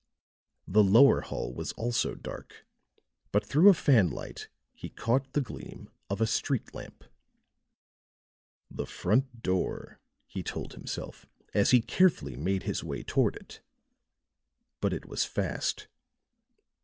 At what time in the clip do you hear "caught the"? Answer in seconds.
4.89-5.41